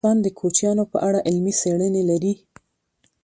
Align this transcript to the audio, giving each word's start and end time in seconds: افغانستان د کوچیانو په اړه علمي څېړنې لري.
افغانستان 0.03 0.25
د 0.25 0.29
کوچیانو 0.39 0.83
په 0.93 0.97
اړه 1.07 1.19
علمي 1.27 1.53
څېړنې 1.61 2.03
لري. 2.09 2.33